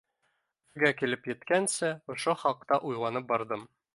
[0.71, 3.71] Өфөгә килеп еткәнсе ошо хаҡта уйланып барҙым.